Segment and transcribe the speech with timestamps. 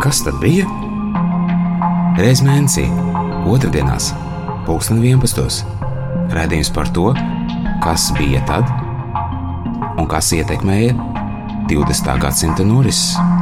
[0.00, 0.64] Kas tad bija?
[2.16, 2.86] Reiz mēnesī,
[3.52, 4.06] otrdienās,
[4.64, 5.58] pulksten 11.
[6.32, 7.10] Radījums par to,
[7.84, 8.64] kas bija tad
[10.00, 10.96] un kas ietekmēja
[11.68, 12.16] 20.
[12.24, 13.39] gadsimta norises.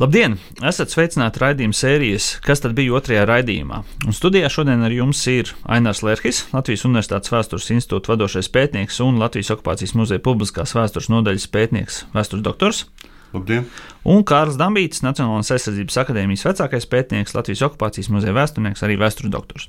[0.00, 0.38] Labdien!
[0.64, 3.82] Esat sveicināti raidījuma sērijas, kas tad bija otrajā raidījumā.
[4.08, 9.18] Un studijā šodien ar jums ir Ainārs Lerhis, Latvijas Universitātes vēstures institūta vadošais pētnieks un
[9.20, 12.80] Latvijas okupācijas muzeja publiskās vēstures nodaļas pētnieks, vēstures doktors.
[13.34, 13.66] Labdien!
[14.08, 19.68] Un Kārls Dambīts, Nacionālās aizsardzības akadēmijas vecākais pētnieks, Latvijas okupācijas muzeja vēsturnieks, arī vēstures doktors.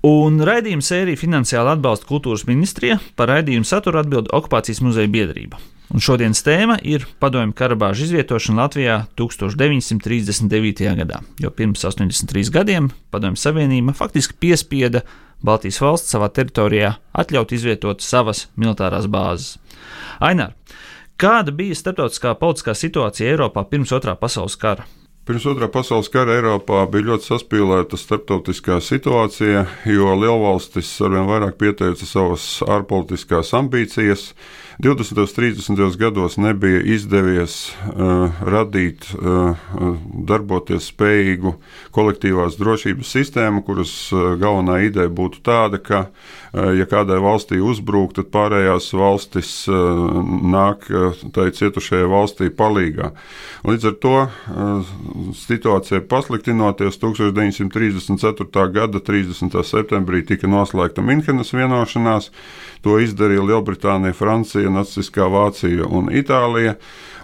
[0.00, 5.60] Un raidījuma sēriju finansiāli atbalsta kultūras ministrija, par raidījumu saturu atbild okupācijas muzeja biedrība.
[5.92, 10.86] Un šodienas tēma ir padomju karabāžu izvietošana Latvijā 1939.
[11.02, 15.02] gadā, jo pirms 83 gadiem Padomju Savienība faktiski piespieda
[15.44, 19.58] Baltijas valsts savā teritorijā atļaut izvietot savas militārās bāzes.
[20.24, 20.56] Ainār,
[21.20, 24.88] kāda bija starptautiskā politiskā situācija Eiropā pirms Otrā pasaules kara?
[25.22, 32.08] Pirms otrā pasaules kara Eiropā bija ļoti saspīlēta starptautiskā situācija, jo lielvalstis arvien vairāk pieteica
[32.08, 34.32] savas ārpolitiskās ambīcijas.
[34.82, 35.18] 20.
[35.18, 35.96] un 30.
[35.96, 39.54] gados nebija izdevies uh, radīt, uh,
[40.26, 41.52] darboties spējīgu
[41.94, 48.16] kolektīvās drošības sistēmu, kuras uh, galvenā ideja būtu tāda, ka, uh, ja kādai valstī uzbrūk,
[48.16, 50.18] tad pārējās valstis uh,
[50.50, 53.12] nāk uh, tai cietušajai valstī palīgā.
[53.62, 54.92] Līdz ar to uh,
[55.44, 58.66] situācija pasliktinoties 1934.
[58.74, 59.62] gada 30.
[59.62, 62.32] septembrī tika noslēgta Minhenes vienošanās.
[62.82, 66.76] To izdarīja Lielbritānija, Francija, Nacistiskā Vācija un Itālija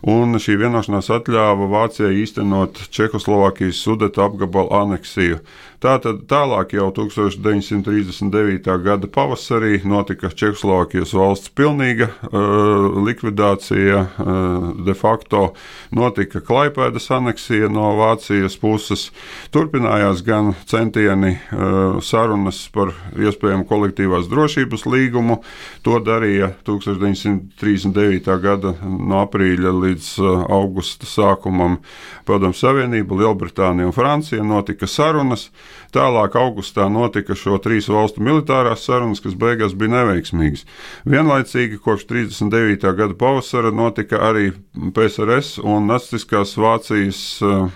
[0.07, 5.41] un šī vienošanās atļāva Vācijai īstenot Čehoslovākijas sudeta apgabalu aneksiju.
[5.79, 8.67] Tātad tālāk jau 1939.
[8.83, 15.53] gada pavasarī notika Čehoslovākijas valsts pilnīga uh, likvidācija, uh, de facto
[15.95, 19.13] notika Klaipēdas aneksija no Vācijas puses.
[19.55, 25.39] Turpinājās gan centieni uh, sarunas par iespējamu kolektīvās drošības līgumu.
[25.87, 28.33] To darīja 1939.
[28.43, 31.79] gada no aprīļa līdz uh, augusta sākumam
[32.27, 35.53] Padomu Savienība, Lielbritānija un Francija notika sarunas.
[35.95, 40.67] Tālāk augustā notika šo trīs valstu militārās sarunas, kas beigās bija neveiksmīgas.
[41.09, 42.91] Vienlaicīgi kopš 39.
[42.99, 44.51] gada pavasara notika arī
[44.95, 47.71] PSRS un Nacistiskās Vācijas uh,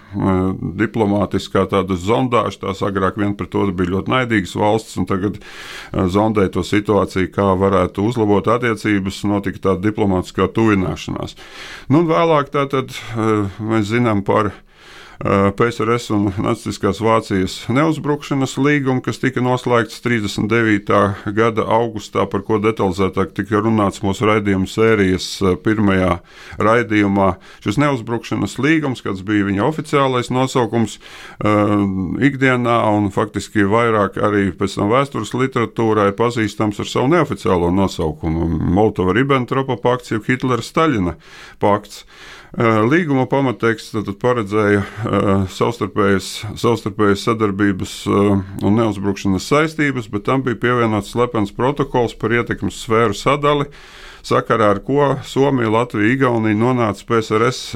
[0.83, 2.67] diplomātiskā tāda zondāža.
[2.67, 7.31] Tās agrāk vien pret otru bija ļoti naidīgas valsts, un tagad uh, zondēja to situāciju,
[7.33, 11.39] kā varētu uzlabot attiecības, notika tāda diplomātiskā tuvināšanās.
[11.89, 14.72] Nu, vēlāk tātad uh, mēs zinām par Eh,
[15.21, 20.89] PSRS un Nacistiskās Vācijas neuzbrukšanas līgumu, kas tika noslēgts 39.
[21.37, 26.17] gada augustā, par ko detalizētāk tika runāts mūsu raidījuma sērijas eh, pirmajā
[26.63, 27.29] raidījumā.
[27.65, 31.75] Šis neuzbrukšanas līgums, kāds bija viņa oficiālais nosaukums, eh,
[32.31, 38.51] ikdienā un faktiski vairāk arī pēc tam vēstures literatūrā ir pazīstams ar savu neoficiālo nosaukumu-
[38.79, 41.19] Moltova-Ribbentropa pakts, jeb Hitlera-Staļina
[41.63, 42.07] pakts.
[42.53, 44.83] Līguma pamatteksts paredzēja
[45.49, 46.27] savstarpējas,
[46.61, 53.71] savstarpējas sadarbības un neuzbrukšanas saistības, bet tam bija pievienots slepens protokols par ietekmes sfēru sadali
[54.23, 57.73] sakarā ar ko Somija, Latvija, Igaunija nonāca PSRS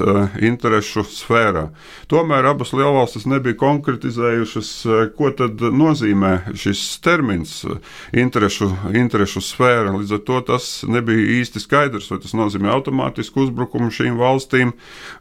[0.47, 1.65] interešu sfērā.
[2.07, 4.69] Tomēr abas lielvalstis nebija konkretizējušas,
[5.17, 7.59] ko tad nozīmē šis termins
[8.15, 9.91] interešu, interešu sfēra.
[9.97, 14.66] Līdz ar to tas nebija īsti skaidrs, vai tas nozīmē automātisku uzbrukumu šīm valstīm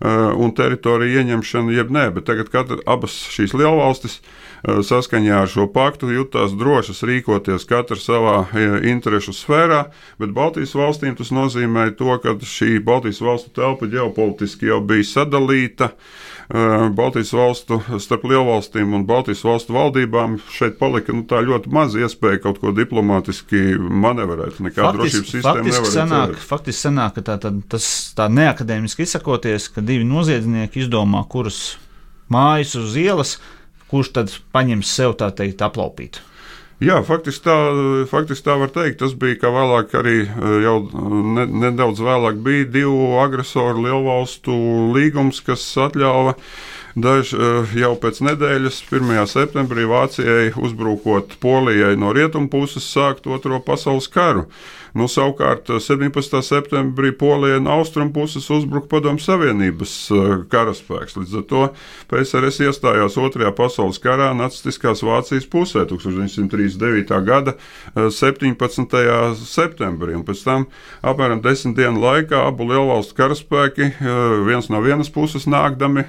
[0.00, 2.08] un teritoriju ieņemšanu, jeb nē.
[2.16, 4.20] Bet tagad katra, abas šīs lielvalstis
[4.66, 8.36] saskaņā ar šo paktu jutās drošas rīkoties katra savā
[8.88, 9.82] interešu sfērā,
[10.18, 15.92] bet Baltijas valstīm tas nozīmē to, ka šī Baltijas valstu telpa ģeopolitiski jau bija sadalīta.
[16.46, 22.60] Baltijas valstu starp lielvalstīm un Baltijas valstu valdībām šeit palika nu, ļoti maz iespēja kaut
[22.62, 24.60] ko diplomātiski manevrēt.
[24.62, 29.82] Nekāda drošības sistēma nevar sanāk, faktiski sanāk, ka tā, tā, tas tā neakadēmiski izsakoties, ka
[29.82, 31.76] divi noziedznieki izdomā, kuras
[32.30, 33.36] mājas uz ielas,
[33.90, 36.22] kurš tad paņems sev tā teikt aplaupīt.
[36.76, 37.56] Jā, faktiski tā,
[38.10, 38.98] faktiski tā var teikt.
[39.00, 40.78] Tas bija kā vēlāk, arī eh, jau
[41.36, 44.56] ne, nedaudz vēlāk bija divu agresoru lielvalstu
[44.96, 46.36] līgums, kas atļāva
[46.96, 47.34] Daž,
[47.76, 49.10] jau pēc nedēļas, 1.
[49.28, 54.46] septembrī, Vācijai uzbrukot Polijai no rietumu puses, sākt Otro pasaules karu.
[54.96, 56.38] Nu, savukārt 17.
[56.40, 59.92] septembrī Polijai no austrumu puses uzbruka Padomu Savienības
[60.48, 61.18] karaspēks.
[61.20, 61.64] Līdz ar to
[62.08, 67.12] PSRS iestājās Otrajā pasaules karā nacistiskās Vācijas pusē 1939.
[67.28, 67.58] gada
[67.92, 68.96] 17.
[69.42, 70.16] septembrī.
[70.16, 70.64] Un pēc tam
[71.04, 73.92] apmēram desmit dienu laikā abu lielvalstu karaspēki
[74.48, 76.06] viens no vienas puses nākdami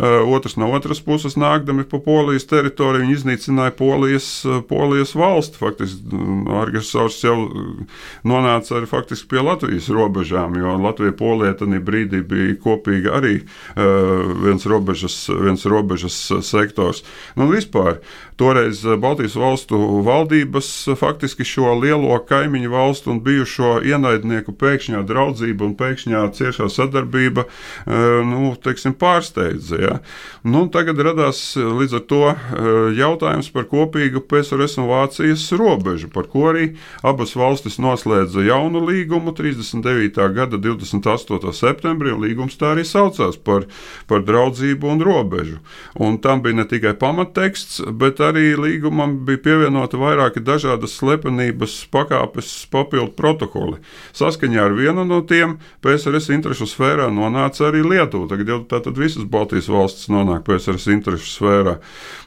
[0.00, 5.58] Eh, otrs no otras puses nākdami pa Polijas teritoriju, viņi iznīcināja Polijas, eh, Polijas valsti.
[5.58, 7.96] Faktiski mm, agresors jau eh,
[8.28, 13.34] nonāca arī faktiski pie Latvijas robežām, jo Latvija Polija tajā brīdī bija kopīgi arī
[14.44, 17.04] viens robežas, viens robežas sektors.
[17.38, 18.02] Nu, vispār,
[18.38, 20.68] toreiz Baltijas valstu valdības
[20.98, 27.44] faktiski šo lielo kaimiņu valstu un bijušo ienaidnieku pēkšņā draudzība un pēkšņā ciešā sadarbība
[28.28, 29.80] nu, teiksim, pārsteidza.
[29.82, 29.96] Ja?
[30.46, 32.68] Nu, tagad radās līdz ar to eh,
[32.98, 36.70] jautājums par kopīgu PSRS un Vācijas robežu, par ko arī
[37.06, 40.22] abas valstis noslēdza jaunu līgumu 39.
[40.36, 41.52] gada 28.
[41.56, 43.66] septembrī, līgums tā arī saucās par,
[44.10, 45.58] par draudzību un robežu.
[45.98, 52.66] Un tam bija ne tikai pamatteksts, bet arī līgumam bija pievienota vairāki dažādas slepenības pakāpes
[52.72, 53.76] papildu protokoli.
[54.16, 58.28] Saskaņā ar vienu no tiem PSRS interešu sfērā nonāca arī Lietuva.
[58.28, 61.74] Tagad jau tātad visas Baltijas valstis nonāk PSRS interešu sfērā.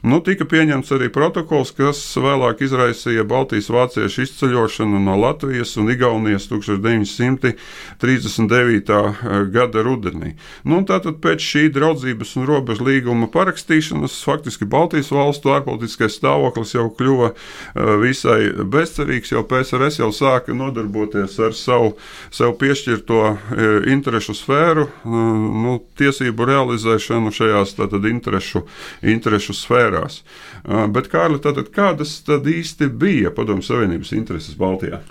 [0.02, 6.44] Nu, tika pieņemts arī protokols, kas vēlāk izraisīja Baltijas vāciešu izceļošanu no Latvijas un Igaunijas
[6.50, 9.12] 1939.
[9.22, 10.34] Eh, gada rudenī.
[10.64, 15.52] Nu, tātad pēc šī draudzības un robežu līguma parakstīšanas faktiski Baltijas valstu
[15.92, 21.96] ārpolitiskais stāvoklis jau kļuva eh, visai bezcerīgs, jo PSRS jau sāka nodarboties ar savu
[22.30, 28.64] sev piešķirto eh, interešu sfēru, nu, tiesību realizēšanu šajās tātad, interešu,
[29.02, 30.22] interešu sfērās.
[30.64, 35.02] Bet, Kārli, tātad, kādas tad īsti bija Padomju Savienības intereses Baltijā?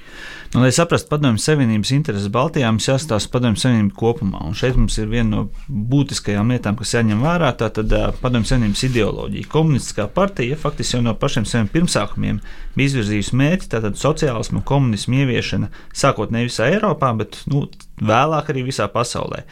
[0.51, 4.41] Nu, lai saprastu Padomju Savienības intereses Baltijā, mums jāstāsta Padomju Savienība kopumā.
[4.49, 7.53] Un šeit mums ir viena no būtiskajām lietām, kas jāņem vērā.
[7.55, 9.47] Tā tad Padomju Savienības ideoloģija.
[9.53, 12.41] Komunistiskā partija faktiski jau no pašiem saviem pirmsākumiem
[12.75, 15.71] bija izvirzījusi mērķi, tātad sociālismu un komunismu ieviešana
[16.03, 17.63] sākotnēji visā Eiropā, bet nu,
[18.01, 19.43] vēlāk arī visā pasaulē.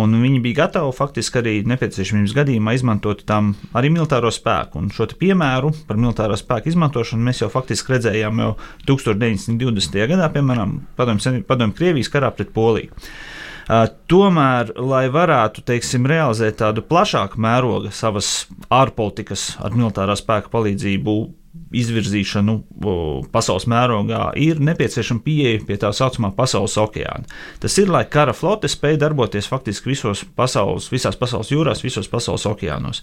[0.00, 4.80] Un viņi bija gatavi faktiski arī nepieciešamības gadījumā izmantot tam arī militāro spēku.
[4.82, 8.50] Un šo piemēru par militāro spēku izmantošanu mēs jau faktiski redzējām jau
[8.90, 10.02] 1920.
[10.10, 12.90] gadā, piemēram, Padomju Padom Krievijas karā pret Poliju.
[13.64, 21.14] Uh, tomēr, lai varētu teiksim, realizēt tādu plašāku mēroga savas ārpolitikas ar militārā spēka palīdzību
[21.74, 22.54] izvirzīšanu
[23.34, 27.26] pasaules mērogā, ir nepieciešama pieeja pie tā saucamā pasaules okeāna.
[27.62, 32.46] Tas ir, lai kara flote spēj darboties faktiski visos pasaules, visās pasaules jūrās, visos pasaules
[32.50, 33.02] okeānos.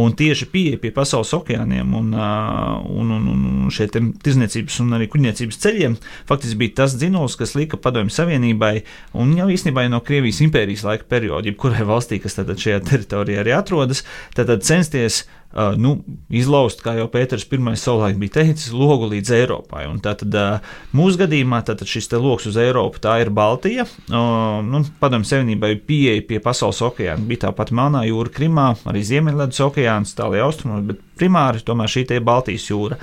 [0.00, 3.28] Un tieši pieeja pie pasaules okeāniem un, un, un,
[3.74, 5.96] šiem tirzniecības un arī kuģniecības ceļiem
[6.28, 8.74] faktiski bija tas dzinols, kas lika Padomju Savienībai
[9.18, 14.04] un jau īstenībā no Krievijas impērijas laika perioda, jebkurai valstī, kas šajā teritorijā arī atrodas,
[14.36, 15.96] tad censties uh, Uh, nu,
[16.30, 19.88] izlaust, kā jau Pēters I savulaik bija teicis, logu līdz Eiropai.
[19.90, 20.60] Un tātad uh,
[20.94, 23.82] mūsu gadījumā tātad šis lokus uz Eiropu ir Baltija.
[24.06, 29.64] Uh, nu, Padomju Savienībai pieeja pie pasaules okeāna bija tāpat Melnā jūra, Krimā, arī Ziemeļledus
[29.66, 33.00] okeāns, tālāk austrumos, bet primāri tomēr šī ir Baltijas jūra.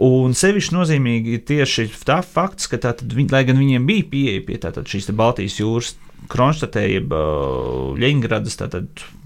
[0.00, 4.56] Un sevišķi nozīmīgi ir tieši tā fakts, ka tātad, lai gan viņiem bija pieeja pie
[4.62, 5.90] tātad, šīs Baltijas jūras
[6.30, 7.14] Kronštatē, jeb
[8.00, 8.58] Ļeņģeradas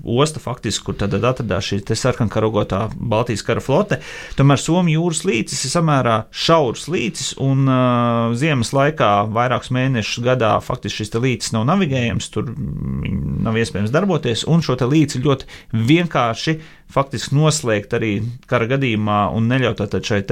[0.04, 4.00] osta, faktiski, kur tad atradās šī sarkankarogotā Baltijas kara flote.
[4.38, 10.52] Tomēr Somijas jūras līcis ir samērā šaurs līcis, un uh, ziemas laikā vairākus mēnešus gadā
[10.64, 15.48] faktiski šis līcis nav navigējams, tur nav iespējams darboties, un šo līci ļoti
[15.88, 16.58] vienkārši
[16.94, 18.18] faktiski noslēgt arī
[18.50, 20.22] kara gadījumā un neļaut šai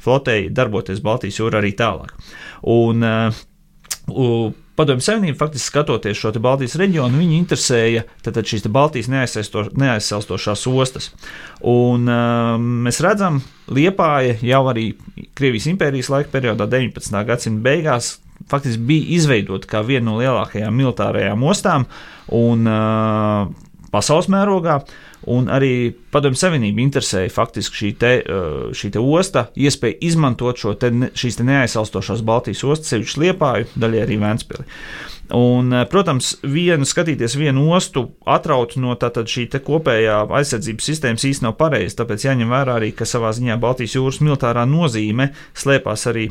[0.00, 2.16] flotei darboties Baltijas jūrā arī tālāk.
[2.66, 3.46] Un, uh,
[4.80, 11.10] Padomju Savienība faktiski skatoties šo Baltijas reģionu, viņu interesēja tātad šīs Baltijas neaizsalstošās ostas.
[11.60, 14.86] Un uh, mēs redzam, Liepāja jau arī
[15.36, 17.20] Krievijas impērijas laika periodā, 19.
[17.28, 18.14] gadsimta beigās,
[18.48, 21.84] faktiski bija izveidota kā viena no lielākajām militārajām ostām
[22.40, 23.50] un uh,
[23.92, 24.80] pasaules mērogā.
[25.30, 30.72] Un arī Padomju Savienība interesēja faktiski šī, te, uh, šī te osta, iespēja izmantot šo
[30.80, 34.64] te, šīs te neaizsalstošās Baltijas ostas, sevišķi Liepāju, daļai arī Vēnspili.
[35.36, 41.58] Un, uh, protams, vienu skatīties vienu ostu atraut no šī kopējā aizsardzības sistēmas īstenībā nav
[41.60, 41.98] pareizi.
[42.00, 46.30] Tāpēc jāņem vērā arī, ka savā ziņā Baltijas jūras militārā nozīme slēpās arī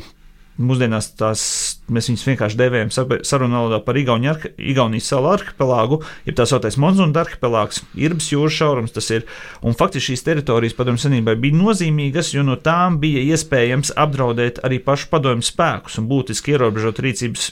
[0.60, 1.42] mūsdienās tās
[1.90, 7.24] mēs viņus vienkārši devējam sarunu valodā par Igauni, Igaunijas salu arhipelāgu, ir tā saucamais Monzunda
[7.24, 9.26] arhipelāgs, Irbas jūras šaurums tas ir.
[9.66, 14.80] Un faktiski šīs teritorijas padomju senībai bija nozīmīgas, jo no tām bija iespējams apdraudēt arī
[14.84, 17.50] pašu padomju spēkus un būtiski ierobežot rīcības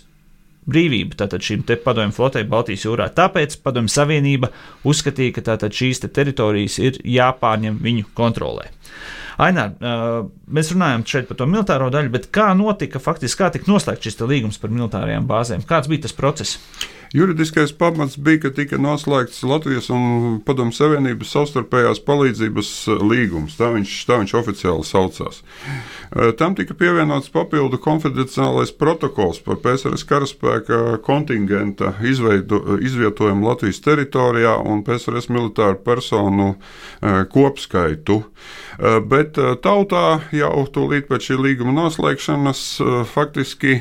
[0.68, 3.08] brīvību tātad šīm te padomju flotei Baltijas jūrā.
[3.16, 4.52] Tāpēc padomju savienība
[4.88, 8.68] uzskatīja, ka tātad šīs te teritorijas ir jāpārņem viņu kontrolē.
[9.38, 9.74] Ainār,
[10.50, 14.18] mēs runājam šeit par to militāro daļu, bet kā notika faktiski, kā tika noslēgts šis
[14.26, 15.62] līgums par militārajām bāzēm?
[15.68, 16.58] Kāds bija tas process?
[17.12, 23.56] Juridiskais pamats bija, ka tika noslēgts Latvijas un Padomu Savienības savstarpējās palīdzības līgums.
[23.56, 25.40] Tā viņš, tā viņš oficiāli saucās.
[26.40, 34.84] Tam tika pievienots papildu konfidenciālais protokols par PSRS karaspēka kontingenta izveidu, izvietojumu Latvijas teritorijā un
[34.84, 36.50] PSRS militāru personu
[37.32, 38.20] kopskaitu.
[39.08, 40.04] Bet tautā
[40.36, 42.62] jau tūlīt pēc šī līguma noslēgšanas
[43.10, 43.80] faktiski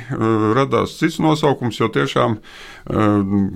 [0.58, 2.40] radās cits nosaukums, jo tiešām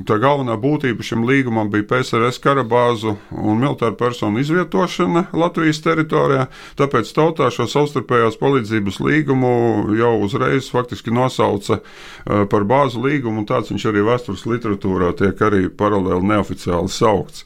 [0.08, 6.48] tā galvenā būtība šim līgumam bija PSRS karabāzu un militāru personu izvietošana Latvijas teritorijā.
[6.80, 9.52] Tāpēc tautā šo savstarpējās palīdzības līgumu
[9.98, 11.82] jau uzreiz faktiski nosauca
[12.26, 17.46] par bāzu līgumu, un tāds viņš arī vēstures literatūrā tiek arī paralēli neoficiāli saukts.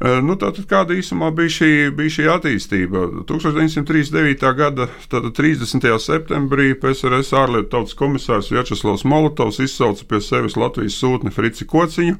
[0.00, 3.06] Nu, tātad kāda īsumā bija šī, bija šī attīstība?
[3.26, 4.44] 1939.
[4.56, 5.88] gada 30.
[5.98, 12.16] septembrī PSRS ārlietu tautas komisārs Vjačeslavs Molotovs izsauca pie sevis Latvijas sūtni Frici Kociņu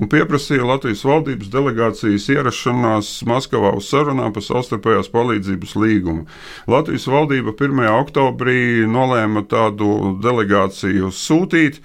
[0.00, 6.26] un pieprasīja Latvijas valdības delegācijas ierašanās Maskavā uz sarunām par savstarpējās palīdzības līgumu.
[6.68, 7.86] Latvijas valdība 1.
[8.04, 8.58] oktobrī
[8.96, 11.80] nolēma tādu delegāciju sūtīt.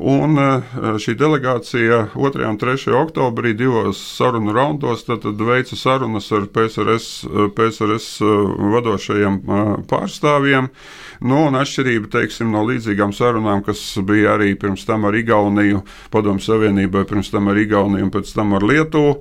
[0.00, 0.62] Un eh,
[1.02, 2.44] šī delegācija 2.
[2.46, 2.92] un 3.
[2.94, 7.08] oktobrī divos sarunu raundos veica sarunas ar PSRS,
[7.56, 8.30] PSRS eh,
[8.76, 10.70] vadošajiem eh, pārstāvjiem.
[11.20, 16.39] Nu, un atšķirība teiksim, no līdzīgām sarunām, kas bija arī pirms tam ar Igauniju, Padomu
[16.44, 19.18] Savienībai, pirms tam ar Igauniju un pēc tam ar Lietuvu.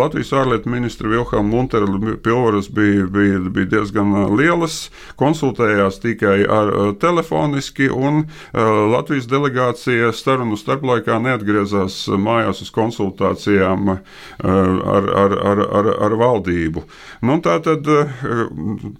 [0.00, 1.86] Latvijas ārlietu ministra Vilhelma Muntera
[2.22, 11.18] pilvaras bija, bija, bija diezgan lielas, konsultējās tikai ar, telefoniski, un Latvijas delegācija sarunu starplaikā
[11.22, 14.00] neatgriezās mājās uz konsultācijām eh,
[14.48, 16.84] ar, ar, ar, ar, ar valdību.
[17.26, 18.12] Nu, tā tad eh,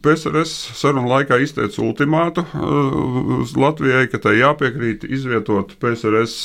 [0.05, 6.37] PSRS sarunu laikā izteica ultimātu eh, Latvijai, ka tai jāpiekrīt izvietot PSRS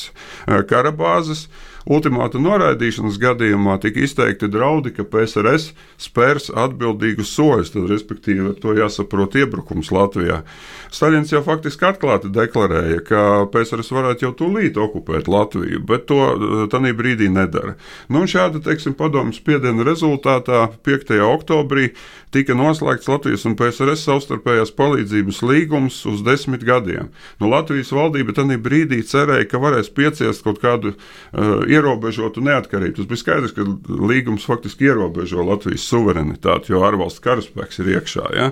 [0.91, 1.49] Barbosa
[1.85, 5.67] Ultimāta noraidīšanas gadījumā tika izteikti draudi, ka PSRS
[6.01, 10.39] spērs atbildīgus soļus, tad, respektīvi, ar to jāsaprot iebrukums Latvijā.
[10.95, 13.21] Staļins jau faktiski atklāti deklarēja, ka
[13.53, 17.75] PSRS varētu jau tūlīt okupēt Latviju, bet to eh, tanī brīdī nedara.
[18.09, 21.13] Nu, šāda, teiksim, padomjas spiediena rezultātā 5.
[21.29, 21.91] oktobrī
[22.35, 27.13] tika noslēgts Latvijas un PSRS savstarpējās palīdzības līgums uz desmit gadiem.
[27.39, 32.95] Nu, Latvijas valdība tajā brīdī cerēja, ka varēs pieciest kaut kādu uh, ierobežotu neatkarību.
[32.99, 33.65] Tas bija skaidrs, ka
[34.09, 38.25] līgums faktiski ierobežo Latvijas suverenitāti, jo ārvalstu karaspēks ir iekšā.
[38.35, 38.49] Ja?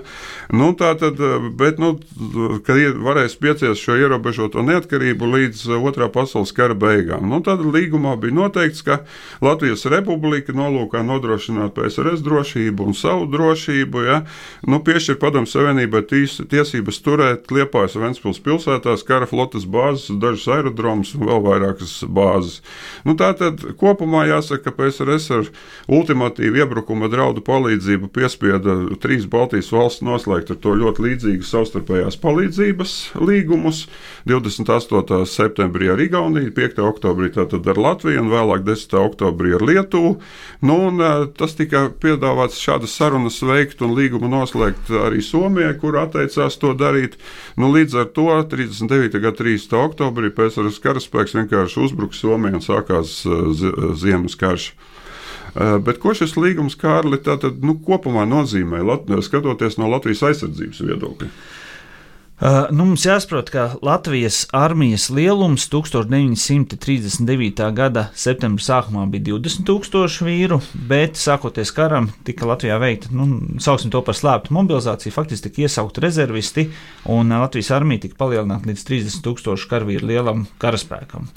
[0.54, 1.20] Nu, tā tad,
[1.58, 1.94] bet, nu,
[2.66, 8.38] kad varēs pieciest šo ierobežoto neatkarību līdz otrā pasaules kara beigām, nu, tad līgumā bija
[8.38, 9.00] noteikts, ka
[9.44, 14.20] Latvijas republika nolūkā nodrošināt PSRS drošību un savu drošību, ja?
[14.68, 21.14] nu, piešķir padomu savienībai ties, tiesības turēt Liepājas Ventspils pilsētās kara flotas bāzes, dažas aerodromus
[21.16, 22.60] un vēl vairākas bāzes.
[23.06, 25.48] Nu, Nu, tā tad kopumā jāsaka, ka PSRS ar
[25.92, 32.94] ultimatīvu iebrukuma draudu palīdzību piespieda trīs Baltijas valsts noslēgt ar to ļoti līdzīgas savstarpējās palīdzības
[33.22, 33.84] līgumus.
[34.26, 35.20] 28.
[35.30, 36.80] septembrī ar Igauniju, 5.
[36.88, 38.96] oktobrī ar Latviju un vēlāk 10.
[39.04, 40.16] oktobrī ar Lietuvu.
[40.66, 40.98] Nu, un,
[41.38, 47.14] tas tika piedāvāts šādas sarunas veikt un līgumu noslēgt arī Somijai, kur atteicās to darīt.
[47.54, 49.20] Nu, līdz ar to 39.
[49.20, 49.70] gada 3.
[49.84, 54.72] oktobrī PSRS karaspēks vienkārši uzbruka Somijai un sākās sākās ziemas karš.
[55.54, 58.80] Bet ko šis līgums, Kārli, tātad, nu, kopumā nozīmē,
[59.22, 61.28] skatoties no Latvijas aizsardzības viedokļa?
[62.34, 67.60] Uh, nu, mums jāsaprot, ka Latvijas armijas lielums 1939.
[67.76, 70.58] gada septembra sākumā bija 20,000 vīru,
[70.90, 76.00] bet sākoties karam, tika Latvijā veikta, nu, sauksim to par slēptu mobilizāciju, faktiski tika iesaukt
[76.02, 76.64] rezervisti,
[77.14, 81.30] un Latvijas armija tika palielināta līdz 30,000 karavīru lielam karaspēkam.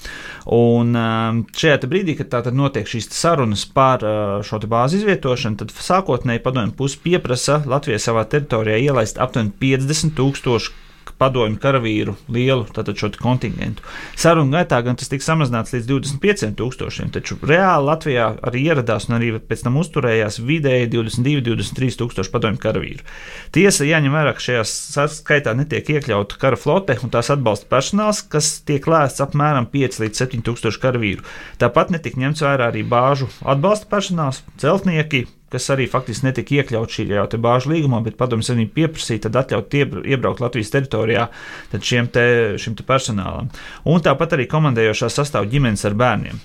[0.58, 1.30] Un uh,
[1.62, 6.74] šajā brīdī, kad tātad notiek šīs sarunas par uh, šo bāzi izvietošanu, tad sākotnēji padomju
[6.82, 10.87] pusi pieprasa Latvijai savā teritorijā ielaist aptuveni 50,000
[11.18, 12.66] padomju karavīru lielu
[12.98, 13.82] šo kontingentu.
[14.18, 19.30] Sarunu gaitā gan tas tika samazināts līdz 25,000, taču reāli Latvijā arī ieradās un arī
[19.38, 23.06] pēc tam uzturējās vidēji 22, 23 tūkstoši padomju karavīru.
[23.54, 24.66] Tiesa, jāņem vērā, ka šajā
[25.14, 30.24] skaitā netiek iekļauta kara flote un tās atbalsta personāls, kas tiek lēsts apmēram 5 līdz
[30.24, 31.26] 7 tūkstoši karavīru.
[31.62, 37.00] Tāpat netika ņemts vērā arī bāžu atbalsta personāls, celtnieki, kas arī faktiski netika iekļauts
[37.32, 41.28] te bāžu līgumā, bet padomju savienība pieprasīja atļaut iebraukt Latvijas teritorijā
[41.72, 42.26] šiem te,
[42.60, 43.48] šim te personālam.
[43.88, 46.42] Un tāpat arī komandējošā sastāv ģimenes ar bērniem.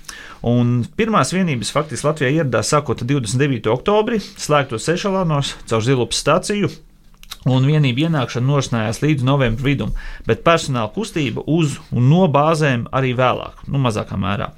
[0.47, 3.69] Un pirmās vienības faktiski Latvijā ieradās sākot ar 29.
[3.73, 6.71] oktobri, slēgtos sešalānos caur Zilupas stāciju.
[7.49, 9.91] Un vienība ienākšana norisinājās līdz novembra vidum,
[10.27, 14.53] bet personāla kustība uz un no bāzēm arī vēlāk, nu mazākā mērā.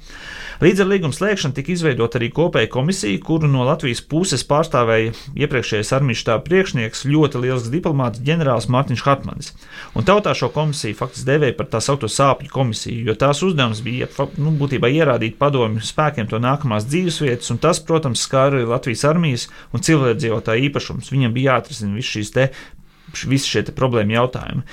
[0.56, 5.90] Līdz ar līguma slēgšanu tika izveidota arī kopēja komisija, kuru no Latvijas puses pārstāvēja iepriekšējais
[5.92, 9.52] armijas štāba priekšnieks, ļoti liels diplomāts ģenerālis Mārtiņš Hartmanis.
[9.92, 14.08] Un tautā šo komisiju faktiski devēja par tā saucamo sāpju komisiju, jo tās uzdevums bija
[14.40, 19.84] nu, būtībā ierādīt padomju spēkiem to nākamās dzīvesvietas, un tas, protams, skāra Latvijas armijas un
[19.84, 21.12] cilvēdzīvotāju īpašums.
[21.12, 22.32] Viņam bija jāatrisina visas šīs
[23.28, 24.64] visi šie problēma jautājumi.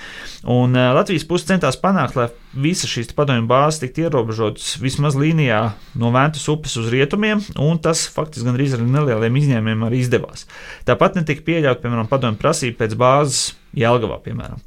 [0.50, 5.62] Un uh, Latvijas puse centās panākt, lai visas šīs padomju bāzes tiktu ierobežotas vismaz līnijā
[6.00, 10.48] no Ventas upes uz rietumiem, un tas faktiski gandrīz ar nelieliem izņēmumiem arī izdevās.
[10.88, 14.60] Tāpat netika pieļaut, piemēram, padomju prasība pēc bāzes Jelgavā, piemēram.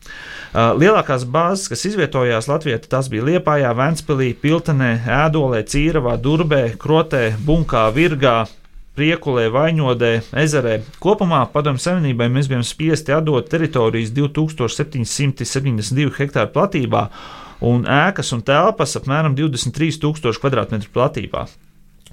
[0.56, 4.96] Uh, lielākās bāzes, kas izvietojās Latvijā, tās bija Liepājā, Ventspilī, Piltenē,
[5.26, 8.40] Ēdolē, Cīravā, Durbē, Krotē, Bunkā, Virgā,
[8.96, 10.78] Priekulē, Vaņodē, Ezerē.
[11.04, 17.02] Kopumā Padomju Savienībai mēs bijām spiesti atdot teritorijas 2772 hektāru platībā
[17.68, 21.44] un ēkas un telpas apmēram 23,000 km2 platībā.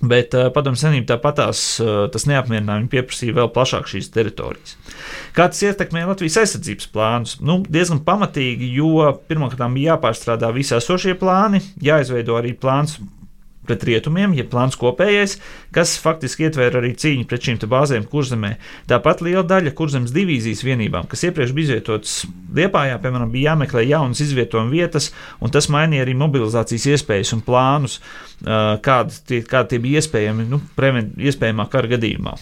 [0.03, 2.81] Bet uh, Padomju Savienība tāpatās uh, tas neapmierināja.
[2.81, 4.75] Viņi pieprasīja vēl plašāk šīs teritorijas.
[5.37, 7.39] Kā tas ietekmē Latvijas aizsardzības plānus?
[7.39, 12.99] Nu, diezgan pamatīgi, jo pirmkārt bija jāpārstrādā visi esošie plāni, jāizveido arī plāns
[13.67, 15.37] pret rietumiem, ja plāns kopējais,
[15.75, 18.55] kas faktiski ietver arī cīņu pret šīm bāzēm kurzemē.
[18.91, 24.21] Tāpat liela daļa kurzemes divīzijas vienībām, kas iepriekš bija izvietotas Liepājā, piemēram, bija jāmeklē jaunas
[24.21, 25.09] izvietojuma vietas,
[25.41, 27.97] un tas mainīja arī mobilizācijas iespējas un plānus,
[28.43, 32.35] kādi tie, kādi tie bija iespējami, nu, prevent, iespējamā kara gadījumā.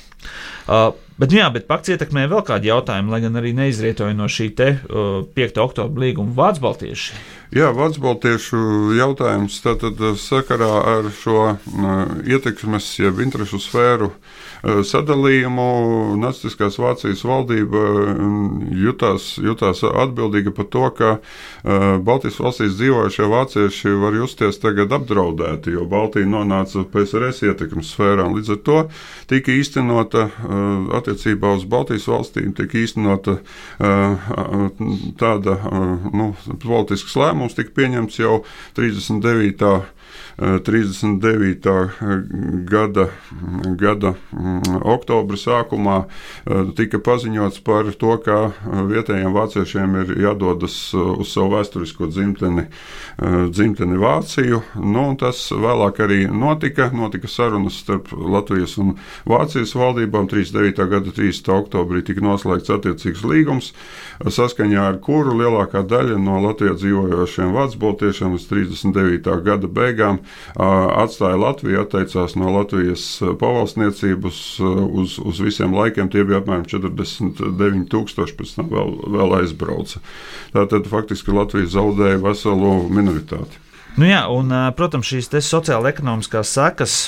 [0.67, 4.27] Uh, bet, nu jā, bet pakts ietekmē vēl kādu jautājumu, lai gan arī neizrietoja no
[4.31, 5.61] šī te, uh, 5.
[5.63, 7.21] oktobra līguma Vācu Baltieši.
[7.51, 8.59] Jā, Vācu Baltiešu
[8.95, 15.65] jautājums tātad sakarā ar šo uh, ietekmes, jeb interešu sfēru uh, sadalījumu
[16.21, 17.81] nacistiskās Vācijas valdība
[18.79, 21.09] jutās, jutās atbildīga par to, ka
[22.05, 28.29] Baltijas valstīs dzīvojušie vācieši var justies tagad apdraudēti, jo Baltija nonāca PSRS ietekmes sfērā.
[28.31, 28.79] Līdz ar to
[29.31, 34.25] tika īstenota Eh, attiecībā uz Baltijas valstīm tiek īstenota eh,
[35.21, 36.27] tāda eh, nu,
[36.63, 38.43] politisks lēmums, tika pieņemts jau
[38.77, 39.81] 39.
[40.37, 41.91] 39.
[42.69, 43.07] gada,
[43.77, 45.97] gada mm, oktobra sākumā
[46.77, 48.37] tika paziņots par to, ka
[48.89, 52.65] vietējiem vāciešiem ir jādodas uz savu vēsturisko dzimteni,
[53.51, 54.61] dzimteni Vāciju.
[54.81, 56.89] Nu, tas vēlāk arī notika.
[56.95, 58.95] Notika sarunas starp Latvijas un
[59.29, 60.29] Vācijas valdībām.
[60.31, 60.81] 39.
[60.89, 61.51] gada 30.
[61.53, 63.71] oktobrī tika noslēgts attiecīgs līgums,
[64.23, 69.31] saskaņā ar kuru lielākā daļa no Latvijā dzīvojošiem vācu baltiešiem līdz 39.
[69.45, 73.05] gada beigām atstāja Latviju, atteicās no Latvijas
[73.41, 76.11] pavalsniecības uz, uz visiem laikiem.
[76.11, 80.03] Tie bija apmēram 49,000, pēc tam vēl, vēl aizbrauca.
[80.55, 83.59] Tātad faktiski Latvija zaudēja veselu minoritāti.
[83.99, 87.01] Nu jā, un, protams, šīs sociāla-ekonomiskās sekas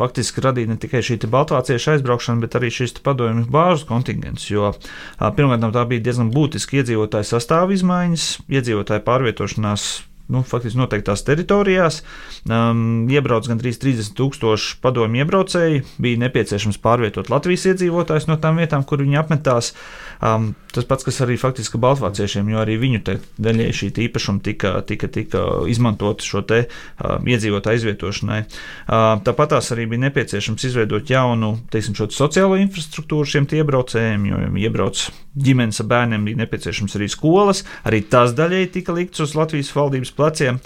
[0.00, 4.48] faktiski radīja ne tikai šī baltvāciešu aizbraukšana, bet arī šīs padomju bāžu kontingents.
[4.50, 4.72] Jo
[5.20, 9.88] pirmkārt, tā bija diezgan būtiska iedzīvotāju sastāvā izmaiņas, iedzīvotāju pārvietošanās
[10.30, 12.00] nu, faktiski noteiktās teritorijās.
[12.48, 15.82] Um, iebrauc gandrīz 30 tūkstoši padomju iebraucēji.
[16.02, 19.72] Bija nepieciešams pārvietot Latvijas iedzīvotājus no tām vietām, kur viņi apmetās.
[20.20, 23.00] Um, tas pats, kas arī faktiski Baltvāciešiem, jo arī viņu
[23.40, 28.42] daļai šī īpašuma tika, tika, tika izmantota šo te uh, iedzīvotāju izvietošanai.
[28.44, 34.42] Uh, tāpat tās arī bija nepieciešams izveidot jaunu, teiksim, šo sociālo infrastruktūru šiem iebraucējiem, jo
[34.60, 35.08] iebrauc
[35.40, 37.64] ģimenes ar bērniem, bija nepieciešams arī skolas.
[37.86, 40.60] Arī tas daļai tika likts uz Latvijas valdības pleciem.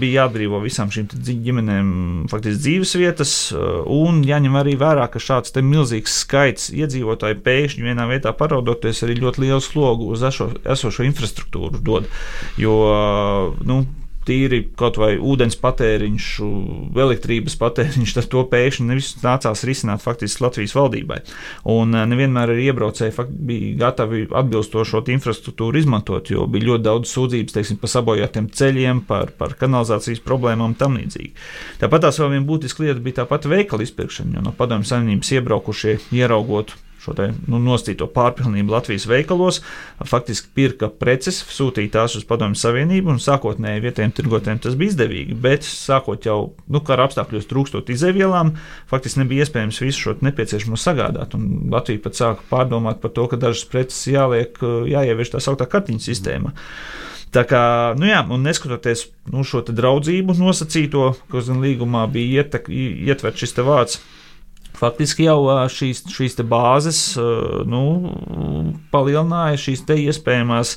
[0.00, 1.92] Bija jāatbrīvo visām šīm ģimenēm
[2.32, 8.32] faktiski dzīves vietas, un jāņem arī vērā, ka šāds milzīgs skaits iedzīvotāju pēkšņi vienā vietā
[8.32, 12.08] parādās neraudoties arī ļoti lielu slogu uz eso, esošo infrastruktūru dod.
[12.60, 12.76] Jo,
[13.64, 13.82] nu,
[14.26, 16.26] tīri kaut vai ūdens patēriņš,
[17.04, 21.20] elektrības patēriņš, tad to pēkšņi nevis nācās risināt faktiski Latvijas valdībai.
[21.72, 27.56] Un eh, nevienmēr arī iebraucēji bija gatavi atbilstošo infrastruktūru izmantot, jo bija ļoti daudz sūdzības
[27.56, 31.34] teiksim, par sabojātiem ceļiem, par, par kanalizācijas problēmām un tam līdzīgi.
[31.82, 35.98] Tāpat tās vēl viena būtiska lieta bija tāpat veikala izpirkšana, jo no padomju savienības iebraukušie
[36.14, 39.58] ieraugot šo te, nu, nostīto pārpilnību Latvijas veikalos,
[40.06, 45.36] faktiski pirka preces, sūtīja tās uz Padomju Savienību, un sākotnēji vietējiem tirgotājiem tas bija izdevīgi,
[45.42, 46.38] bet sākot jau
[46.70, 48.54] nu, kara apstākļos trūkstot izēvielām,
[48.90, 51.34] faktiski nebija iespējams visu šo nepieciešamo sagādāt,
[51.72, 54.62] Latvija pat sāka pārdomāt par to, ka dažas preces jāliek,
[54.94, 56.54] jāievieš tā sauktā kartiņu sistēma.
[57.32, 57.62] Tā kā,
[57.96, 64.02] nu jā, un neskatoties nu, šo draudzību nosacīto, kas gan līgumā bija ietverts šis vārds
[64.82, 65.38] faktiski jau
[65.70, 67.00] šīs, šīs bāzes
[67.70, 67.82] nu,
[68.92, 70.74] palielināja šīs iespējamās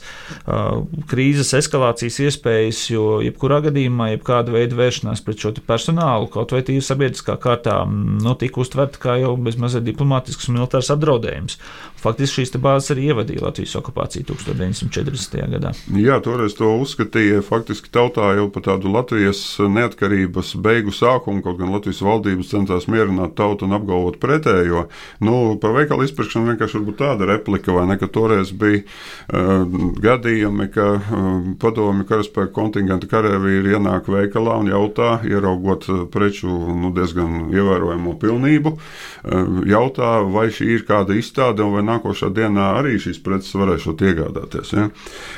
[1.09, 6.83] krīzes eskalācijas iespējas, jo jebkurā gadījumā, jebkāda veida vēršanās pret šo personālu, kaut vai tīri
[6.85, 11.59] sabiedriskā kārtā, nu, tika uztverta kā jau bezmazliet diplomātisks un militārs apdraudējums.
[12.05, 15.39] Faktiski šīs bāzes arī ievadīja Latvijas okupāciju 1940.
[15.55, 15.71] gadā.
[15.97, 21.73] Jā, toreiz to uzskatīja faktiski tautā jau par tādu Latvijas neatkarības beigu sākumu, kaut gan
[21.73, 24.85] Latvijas valdības centās mierināt tautu un apgalvot pretējo.
[25.23, 29.65] Nu, par veikalu izpirkšanu vienkārši varbūt tāda replika, vai ne, ka toreiz bija uh,
[30.03, 37.51] gadījumi, ka uh, padomi karaspēka kontingenta karavīri ienāk veikalā un jautā, ieraugot preču nu, diezgan
[37.55, 43.55] ievērojamo pilnību, uh, jautā, vai šī ir kāda izstāde vai nākošā dienā arī šīs preces
[43.55, 44.75] varēšot iegādāties.
[44.75, 44.89] Ja?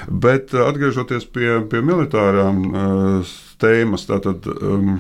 [0.08, 5.00] Bet eh, atgriežoties pie, pie militārām uh, tēmas, tātad, um,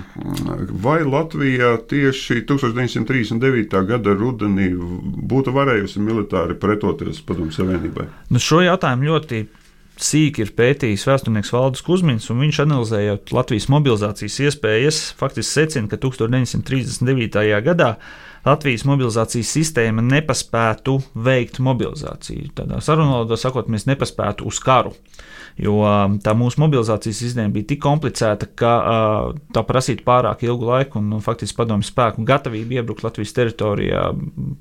[0.83, 3.77] vai Latvija tieši 1939.
[3.89, 8.07] gada rudenī būtu varējusi militāri pretoties Padomu Savienībai?
[8.33, 9.43] Nu šo jautājumu ļoti
[10.01, 15.99] sīki ir pētījis vēsturnieks Valdis Kusmins, un viņš analizējot Latvijas mobilizācijas iespējas, faktiski secina, ka
[16.01, 17.45] 1939.
[17.65, 17.95] gadā
[18.45, 22.51] Latvijas mobilizācijas sistēma nepaspētu veikt mobilizāciju.
[22.57, 24.93] Tādā sarunvalodā sakot, mēs nepaspētu uz karu.
[25.57, 25.81] Jo
[26.21, 28.73] tā mūsu mobilizācijas sistēma bija tik komplicēta, ka
[29.55, 34.03] tā prasītu pārāk ilgu laiku, un, un faktiski padomju spēku gatavība iebrukt Latvijas teritorijā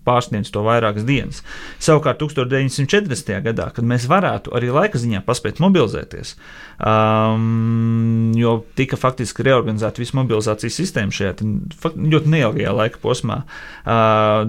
[0.09, 1.43] pārsniedz to vairākas dienas.
[1.85, 3.35] Savukārt 1940.
[3.45, 6.33] gadā, kad mēs varētu arī laika ziņā paspēt mobilizēties,
[6.81, 11.37] um, jo tika faktiski reorganizēta visa mobilizācijas sistēma šajā
[11.85, 13.43] ļoti neilgajā laika posmā.
[13.45, 13.65] Uh,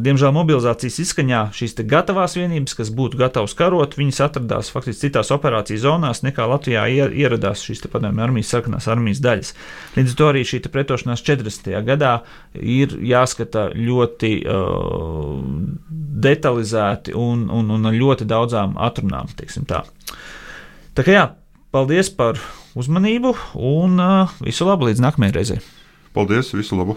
[0.04, 5.84] diemžēl mobilizācijas izskaņā šīs gatavās vienības, kas būtu gatavas karot, viņas atradās faktiski citās operācijas
[5.86, 9.54] zonās nekā Latvijā ieradās šīs padomju armijas, sarkanās armijas daļas.
[9.98, 11.74] Līdz ar to arī šī pretošanās 40.
[11.88, 12.14] gadā
[12.58, 15.42] ir jāskata ļoti uh,
[16.28, 19.30] detalizēti un, un, un ar ļoti daudzām atrunām.
[19.68, 19.84] Tā.
[20.96, 21.26] tā kā jā,
[21.68, 22.40] Paldies par
[22.80, 25.60] uzmanību un uh, visu labu līdz nākamajai reizei.
[26.16, 26.96] Paldies, visu labu!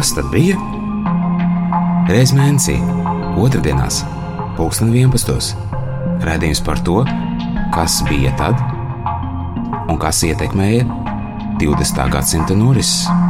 [0.00, 0.56] Kas tad bija?
[2.08, 2.78] Reiz mēnesī,
[3.36, 3.98] otrdienās,
[4.56, 5.50] pulksten 11.
[6.24, 7.02] Radījums par to,
[7.74, 8.56] kas bija tad
[9.92, 10.88] un kas ietekmēja
[11.60, 12.00] 20.
[12.16, 13.29] gadsimta norises.